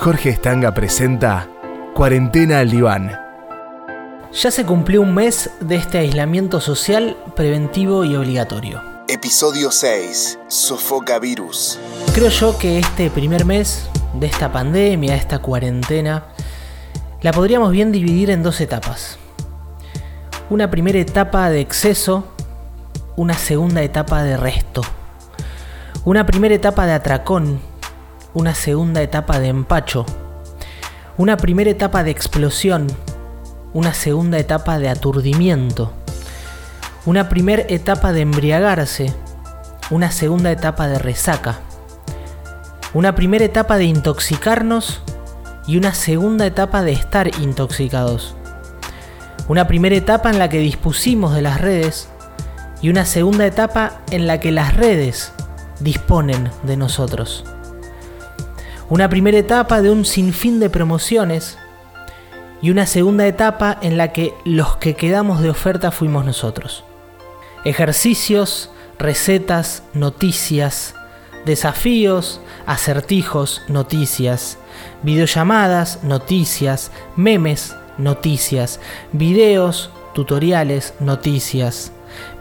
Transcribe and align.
Jorge 0.00 0.30
Estanga 0.30 0.72
presenta 0.72 1.46
Cuarentena 1.94 2.60
al 2.60 2.70
Diván. 2.70 3.20
Ya 4.32 4.50
se 4.50 4.64
cumplió 4.64 5.02
un 5.02 5.12
mes 5.12 5.50
de 5.60 5.76
este 5.76 5.98
aislamiento 5.98 6.58
social 6.58 7.18
preventivo 7.36 8.06
y 8.06 8.16
obligatorio. 8.16 8.82
Episodio 9.08 9.70
6. 9.70 10.38
Sofoca 10.48 11.18
virus. 11.18 11.78
Creo 12.14 12.30
yo 12.30 12.56
que 12.56 12.78
este 12.78 13.10
primer 13.10 13.44
mes 13.44 13.90
de 14.14 14.26
esta 14.26 14.50
pandemia, 14.50 15.12
de 15.12 15.18
esta 15.18 15.40
cuarentena, 15.40 16.24
la 17.20 17.32
podríamos 17.32 17.70
bien 17.70 17.92
dividir 17.92 18.30
en 18.30 18.42
dos 18.42 18.62
etapas. 18.62 19.18
Una 20.48 20.70
primera 20.70 20.98
etapa 20.98 21.50
de 21.50 21.60
exceso, 21.60 22.24
una 23.16 23.34
segunda 23.34 23.82
etapa 23.82 24.22
de 24.22 24.38
resto. 24.38 24.80
Una 26.06 26.24
primera 26.24 26.54
etapa 26.54 26.86
de 26.86 26.94
atracón, 26.94 27.60
una 28.32 28.54
segunda 28.54 29.02
etapa 29.02 29.40
de 29.40 29.48
empacho. 29.48 30.06
Una 31.16 31.36
primera 31.36 31.70
etapa 31.70 32.04
de 32.04 32.12
explosión, 32.12 32.86
una 33.72 33.92
segunda 33.92 34.38
etapa 34.38 34.78
de 34.78 34.88
aturdimiento. 34.88 35.92
Una 37.06 37.28
primera 37.28 37.64
etapa 37.68 38.12
de 38.12 38.20
embriagarse, 38.20 39.12
una 39.90 40.12
segunda 40.12 40.52
etapa 40.52 40.86
de 40.86 40.98
resaca. 40.98 41.58
Una 42.94 43.14
primera 43.14 43.44
etapa 43.44 43.78
de 43.78 43.84
intoxicarnos 43.84 45.02
y 45.66 45.76
una 45.76 45.94
segunda 45.94 46.46
etapa 46.46 46.82
de 46.82 46.92
estar 46.92 47.28
intoxicados. 47.40 48.36
Una 49.48 49.66
primera 49.66 49.96
etapa 49.96 50.30
en 50.30 50.38
la 50.38 50.48
que 50.48 50.58
dispusimos 50.58 51.34
de 51.34 51.42
las 51.42 51.60
redes 51.60 52.08
y 52.80 52.90
una 52.90 53.04
segunda 53.04 53.44
etapa 53.44 54.02
en 54.12 54.28
la 54.28 54.38
que 54.38 54.52
las 54.52 54.76
redes 54.76 55.32
disponen 55.80 56.50
de 56.62 56.76
nosotros. 56.76 57.44
Una 58.90 59.08
primera 59.08 59.38
etapa 59.38 59.82
de 59.82 59.90
un 59.90 60.04
sinfín 60.04 60.58
de 60.58 60.68
promociones 60.68 61.56
y 62.60 62.70
una 62.70 62.86
segunda 62.86 63.24
etapa 63.24 63.78
en 63.82 63.96
la 63.96 64.12
que 64.12 64.34
los 64.44 64.78
que 64.78 64.96
quedamos 64.96 65.40
de 65.40 65.48
oferta 65.48 65.92
fuimos 65.92 66.24
nosotros. 66.24 66.82
Ejercicios, 67.64 68.68
recetas, 68.98 69.84
noticias, 69.94 70.96
desafíos, 71.46 72.40
acertijos, 72.66 73.62
noticias, 73.68 74.58
videollamadas, 75.04 76.02
noticias, 76.02 76.90
memes, 77.14 77.76
noticias, 77.96 78.80
videos, 79.12 79.90
tutoriales, 80.14 80.94
noticias, 80.98 81.92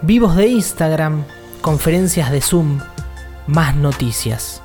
vivos 0.02 0.36
de 0.36 0.48
Instagram, 0.48 1.26
conferencias 1.62 2.32
de 2.32 2.42
Zoom, 2.42 2.80
más 3.46 3.76
noticias. 3.76 4.64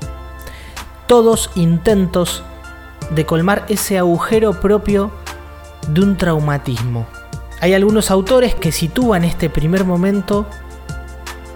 Todos 1.07 1.51
intentos 1.55 2.43
de 3.11 3.27
colmar 3.27 3.67
ese 3.69 3.99
agujero 3.99 4.61
propio 4.61 5.11
de 5.89 6.01
un 6.01 6.17
traumatismo. 6.17 7.07
Hay 7.61 7.75
algunos 7.75 8.11
autores 8.11 8.55
que 8.55 8.73
sitúan 8.73 9.25
este 9.25 9.51
primer 9.51 9.85
momento 9.85 10.47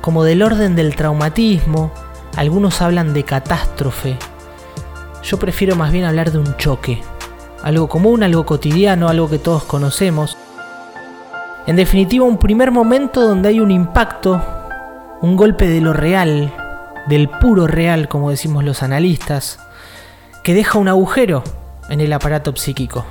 como 0.00 0.24
del 0.24 0.42
orden 0.42 0.76
del 0.76 0.96
traumatismo, 0.96 1.92
algunos 2.36 2.80
hablan 2.80 3.12
de 3.12 3.24
catástrofe. 3.24 4.16
Yo 5.22 5.38
prefiero 5.38 5.76
más 5.76 5.92
bien 5.92 6.04
hablar 6.04 6.30
de 6.30 6.38
un 6.38 6.56
choque, 6.56 7.02
algo 7.62 7.88
común, 7.88 8.22
algo 8.22 8.46
cotidiano, 8.46 9.08
algo 9.08 9.28
que 9.28 9.38
todos 9.38 9.64
conocemos. 9.64 10.36
En 11.66 11.76
definitiva, 11.76 12.24
un 12.24 12.38
primer 12.38 12.70
momento 12.70 13.20
donde 13.20 13.48
hay 13.50 13.60
un 13.60 13.70
impacto, 13.70 14.40
un 15.20 15.36
golpe 15.36 15.68
de 15.68 15.80
lo 15.80 15.92
real, 15.92 16.54
del 17.08 17.28
puro 17.28 17.66
real, 17.66 18.08
como 18.08 18.30
decimos 18.30 18.64
los 18.64 18.82
analistas, 18.82 19.58
que 20.44 20.54
deja 20.54 20.78
un 20.78 20.88
agujero 20.88 21.42
en 21.88 22.00
el 22.00 22.12
aparato 22.12 22.54
psíquico. 22.56 23.04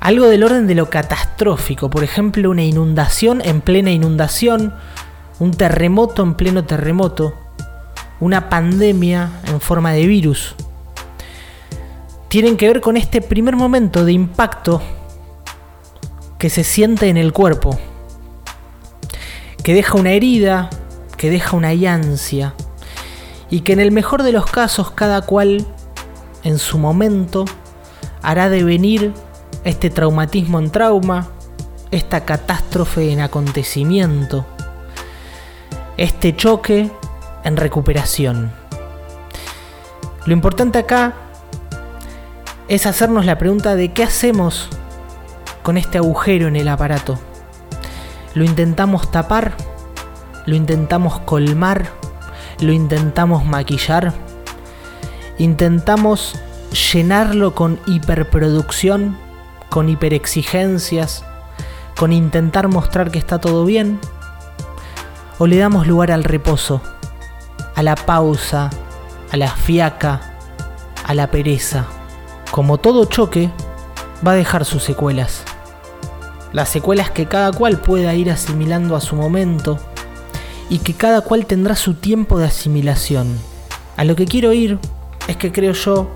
Algo 0.00 0.28
del 0.28 0.44
orden 0.44 0.66
de 0.66 0.74
lo 0.74 0.90
catastrófico, 0.90 1.88
por 1.88 2.04
ejemplo, 2.04 2.50
una 2.50 2.62
inundación 2.62 3.40
en 3.42 3.60
plena 3.60 3.90
inundación, 3.90 4.74
un 5.38 5.52
terremoto 5.52 6.22
en 6.22 6.34
pleno 6.34 6.64
terremoto, 6.64 7.34
una 8.20 8.48
pandemia 8.48 9.30
en 9.46 9.60
forma 9.60 9.92
de 9.92 10.06
virus. 10.06 10.54
Tienen 12.28 12.56
que 12.56 12.66
ver 12.66 12.80
con 12.80 12.96
este 12.96 13.22
primer 13.22 13.56
momento 13.56 14.04
de 14.04 14.12
impacto 14.12 14.82
que 16.38 16.50
se 16.50 16.64
siente 16.64 17.08
en 17.08 17.16
el 17.16 17.32
cuerpo, 17.32 17.78
que 19.62 19.72
deja 19.72 19.96
una 19.96 20.10
herida, 20.10 20.68
que 21.24 21.30
deja 21.30 21.56
una 21.56 21.70
ansia, 21.70 22.52
y 23.48 23.60
que 23.60 23.72
en 23.72 23.80
el 23.80 23.92
mejor 23.92 24.24
de 24.24 24.30
los 24.30 24.44
casos 24.44 24.90
cada 24.90 25.22
cual 25.22 25.64
en 26.42 26.58
su 26.58 26.76
momento 26.76 27.46
hará 28.20 28.50
devenir 28.50 29.14
este 29.64 29.88
traumatismo 29.88 30.58
en 30.58 30.68
trauma, 30.68 31.28
esta 31.90 32.26
catástrofe 32.26 33.10
en 33.10 33.22
acontecimiento, 33.22 34.44
este 35.96 36.36
choque 36.36 36.90
en 37.42 37.56
recuperación. 37.56 38.52
Lo 40.26 40.34
importante 40.34 40.80
acá 40.80 41.14
es 42.68 42.84
hacernos 42.84 43.24
la 43.24 43.38
pregunta 43.38 43.76
de 43.76 43.94
qué 43.94 44.02
hacemos 44.02 44.68
con 45.62 45.78
este 45.78 45.96
agujero 45.96 46.48
en 46.48 46.56
el 46.56 46.68
aparato. 46.68 47.18
¿Lo 48.34 48.44
intentamos 48.44 49.10
tapar? 49.10 49.56
¿Lo 50.46 50.56
intentamos 50.56 51.20
colmar? 51.20 51.86
¿Lo 52.60 52.72
intentamos 52.72 53.44
maquillar? 53.44 54.12
¿Intentamos 55.38 56.34
llenarlo 56.92 57.54
con 57.54 57.80
hiperproducción? 57.86 59.16
con 59.74 59.88
hiperexigencias, 59.88 61.24
con 61.98 62.12
intentar 62.12 62.68
mostrar 62.68 63.10
que 63.10 63.18
está 63.18 63.40
todo 63.40 63.64
bien? 63.64 63.98
¿O 65.38 65.48
le 65.48 65.58
damos 65.58 65.88
lugar 65.88 66.12
al 66.12 66.22
reposo, 66.22 66.80
a 67.74 67.82
la 67.82 67.96
pausa, 67.96 68.70
a 69.32 69.36
la 69.36 69.50
fiaca, 69.50 70.20
a 71.04 71.12
la 71.12 71.28
pereza? 71.32 71.86
Como 72.52 72.78
todo 72.78 73.06
choque, 73.06 73.50
va 74.24 74.30
a 74.30 74.36
dejar 74.36 74.64
sus 74.64 74.84
secuelas. 74.84 75.42
Las 76.52 76.68
secuelas 76.68 77.10
que 77.10 77.26
cada 77.26 77.50
cual 77.50 77.78
pueda 77.78 78.14
ir 78.14 78.30
asimilando 78.30 78.94
a 78.94 79.00
su 79.00 79.16
momento 79.16 79.80
y 80.68 80.78
que 80.78 80.94
cada 80.94 81.20
cual 81.20 81.46
tendrá 81.46 81.76
su 81.76 81.94
tiempo 81.94 82.38
de 82.38 82.46
asimilación. 82.46 83.38
A 83.96 84.04
lo 84.04 84.16
que 84.16 84.26
quiero 84.26 84.52
ir 84.52 84.78
es 85.28 85.36
que 85.36 85.52
creo 85.52 85.72
yo 85.72 86.08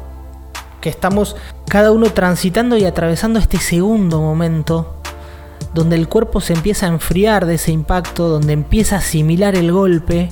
que 0.80 0.88
estamos 0.88 1.36
cada 1.68 1.92
uno 1.92 2.10
transitando 2.10 2.76
y 2.76 2.84
atravesando 2.84 3.38
este 3.38 3.58
segundo 3.58 4.20
momento 4.20 4.98
donde 5.74 5.96
el 5.96 6.08
cuerpo 6.08 6.40
se 6.40 6.54
empieza 6.54 6.86
a 6.86 6.90
enfriar 6.90 7.46
de 7.46 7.54
ese 7.54 7.72
impacto, 7.72 8.28
donde 8.28 8.52
empieza 8.52 8.96
a 8.96 8.98
asimilar 8.98 9.54
el 9.54 9.72
golpe 9.72 10.30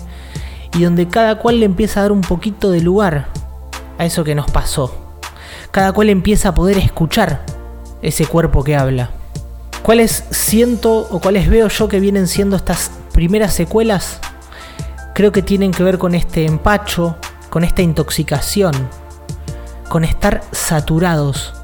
y 0.75 0.83
donde 0.83 1.09
cada 1.09 1.39
cual 1.39 1.61
le 1.61 1.67
empieza 1.67 2.01
a 2.01 2.03
dar 2.05 2.13
un 2.13 2.23
poquito 2.23 2.71
de 2.71 2.81
lugar 2.81 3.29
a 3.99 4.05
eso 4.05 4.25
que 4.25 4.35
nos 4.35 4.51
pasó. 4.51 4.95
Cada 5.71 5.93
cual 5.93 6.11
empieza 6.11 6.51
a 6.51 6.55
poder 6.55 6.79
escuchar 6.79 7.45
ese 8.03 8.27
cuerpo 8.27 8.65
que 8.65 8.77
habla. 8.77 9.11
¿Cuáles 9.87 10.25
siento 10.33 11.07
o 11.13 11.21
cuáles 11.21 11.49
veo 11.49 11.69
yo 11.69 11.87
que 11.87 12.01
vienen 12.01 12.27
siendo 12.27 12.57
estas 12.57 12.91
primeras 13.13 13.55
secuelas? 13.55 14.19
Creo 15.15 15.31
que 15.31 15.43
tienen 15.43 15.71
que 15.71 15.85
ver 15.85 15.97
con 15.97 16.17
este 16.17 16.45
empacho, 16.45 17.15
con 17.51 17.63
esta 17.63 17.83
intoxicación, 17.83 18.73
con 19.89 20.03
estar 20.03 20.43
saturados 20.51 21.55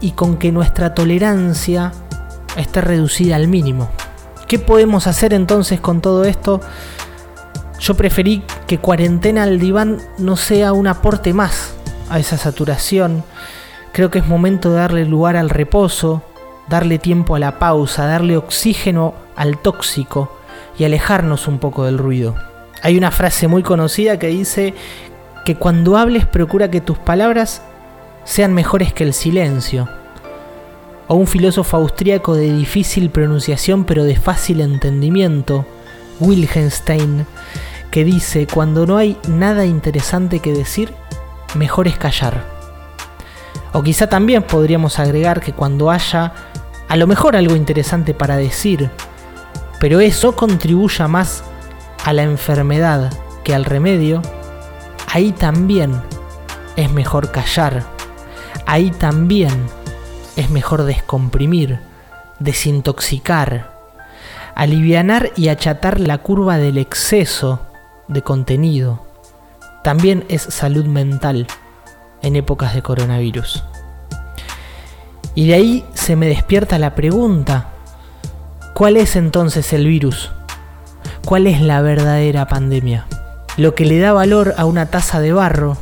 y 0.00 0.10
con 0.10 0.38
que 0.38 0.50
nuestra 0.50 0.92
tolerancia 0.92 1.92
esté 2.56 2.80
reducida 2.80 3.36
al 3.36 3.46
mínimo. 3.46 3.90
¿Qué 4.48 4.58
podemos 4.58 5.06
hacer 5.06 5.32
entonces 5.32 5.78
con 5.80 6.00
todo 6.00 6.24
esto? 6.24 6.60
Yo 7.78 7.94
preferí 7.94 8.42
que 8.66 8.78
cuarentena 8.78 9.44
al 9.44 9.60
diván 9.60 9.98
no 10.18 10.36
sea 10.36 10.72
un 10.72 10.88
aporte 10.88 11.32
más 11.32 11.74
a 12.10 12.18
esa 12.18 12.38
saturación. 12.38 13.22
Creo 13.92 14.10
que 14.10 14.18
es 14.18 14.26
momento 14.26 14.72
de 14.72 14.78
darle 14.78 15.04
lugar 15.04 15.36
al 15.36 15.48
reposo, 15.48 16.24
darle 16.72 16.98
tiempo 16.98 17.36
a 17.36 17.38
la 17.38 17.58
pausa, 17.58 18.06
darle 18.06 18.38
oxígeno 18.38 19.12
al 19.36 19.58
tóxico 19.58 20.34
y 20.78 20.84
alejarnos 20.84 21.46
un 21.46 21.58
poco 21.58 21.84
del 21.84 21.98
ruido. 21.98 22.34
Hay 22.82 22.96
una 22.96 23.10
frase 23.10 23.46
muy 23.46 23.62
conocida 23.62 24.18
que 24.18 24.28
dice 24.28 24.72
que 25.44 25.54
cuando 25.56 25.98
hables 25.98 26.24
procura 26.24 26.70
que 26.70 26.80
tus 26.80 26.96
palabras 26.96 27.60
sean 28.24 28.54
mejores 28.54 28.94
que 28.94 29.04
el 29.04 29.12
silencio. 29.12 29.86
O 31.08 31.14
un 31.14 31.26
filósofo 31.26 31.76
austríaco 31.76 32.34
de 32.34 32.50
difícil 32.50 33.10
pronunciación 33.10 33.84
pero 33.84 34.04
de 34.04 34.16
fácil 34.16 34.62
entendimiento, 34.62 35.66
Wilhelmstein, 36.20 37.26
que 37.90 38.02
dice, 38.02 38.46
cuando 38.46 38.86
no 38.86 38.96
hay 38.96 39.18
nada 39.28 39.66
interesante 39.66 40.40
que 40.40 40.54
decir, 40.54 40.94
mejor 41.54 41.86
es 41.86 41.98
callar. 41.98 42.46
O 43.74 43.82
quizá 43.82 44.06
también 44.06 44.42
podríamos 44.42 44.98
agregar 44.98 45.42
que 45.42 45.52
cuando 45.52 45.90
haya 45.90 46.32
a 46.92 46.96
lo 46.96 47.06
mejor 47.06 47.36
algo 47.36 47.56
interesante 47.56 48.12
para 48.12 48.36
decir, 48.36 48.90
pero 49.80 50.00
eso 50.00 50.36
contribuya 50.36 51.08
más 51.08 51.42
a 52.04 52.12
la 52.12 52.22
enfermedad 52.22 53.10
que 53.44 53.54
al 53.54 53.64
remedio, 53.64 54.20
ahí 55.10 55.32
también 55.32 56.02
es 56.76 56.92
mejor 56.92 57.30
callar. 57.30 57.82
Ahí 58.66 58.90
también 58.90 59.54
es 60.36 60.50
mejor 60.50 60.82
descomprimir, 60.82 61.80
desintoxicar, 62.40 63.72
alivianar 64.54 65.32
y 65.34 65.48
achatar 65.48 65.98
la 65.98 66.18
curva 66.18 66.58
del 66.58 66.76
exceso 66.76 67.60
de 68.06 68.20
contenido. 68.20 69.06
También 69.82 70.26
es 70.28 70.42
salud 70.42 70.84
mental 70.84 71.46
en 72.20 72.36
épocas 72.36 72.74
de 72.74 72.82
coronavirus. 72.82 73.64
Y 75.34 75.46
de 75.46 75.54
ahí 75.54 75.84
se 76.02 76.16
me 76.16 76.26
despierta 76.26 76.80
la 76.80 76.96
pregunta, 76.96 77.68
¿cuál 78.74 78.96
es 78.96 79.14
entonces 79.14 79.72
el 79.72 79.86
virus? 79.86 80.32
¿Cuál 81.24 81.46
es 81.46 81.60
la 81.60 81.80
verdadera 81.80 82.48
pandemia? 82.48 83.06
Lo 83.56 83.76
que 83.76 83.84
le 83.84 84.00
da 84.00 84.12
valor 84.12 84.54
a 84.58 84.64
una 84.64 84.86
taza 84.86 85.20
de 85.20 85.32
barro 85.32 85.76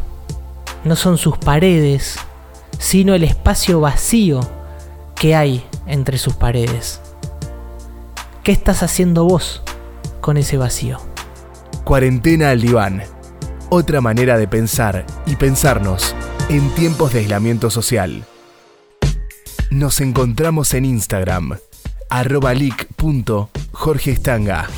no 0.84 0.94
son 0.94 1.16
sus 1.16 1.38
paredes, 1.38 2.18
sino 2.78 3.14
el 3.14 3.24
espacio 3.24 3.80
vacío 3.80 4.40
que 5.14 5.34
hay 5.34 5.64
entre 5.86 6.18
sus 6.18 6.34
paredes. 6.34 7.00
¿Qué 8.42 8.52
estás 8.52 8.82
haciendo 8.82 9.24
vos 9.24 9.62
con 10.20 10.36
ese 10.36 10.58
vacío? 10.58 10.98
Cuarentena 11.84 12.50
al 12.50 12.60
diván. 12.60 13.04
Otra 13.70 14.02
manera 14.02 14.36
de 14.36 14.46
pensar 14.46 15.06
y 15.24 15.36
pensarnos 15.36 16.14
en 16.50 16.68
tiempos 16.74 17.14
de 17.14 17.20
aislamiento 17.20 17.70
social. 17.70 18.26
Nos 19.70 20.00
encontramos 20.00 20.74
en 20.74 20.84
Instagram, 20.84 21.56
arroba 22.08 22.52
leak.jorgestanga. 22.54 24.68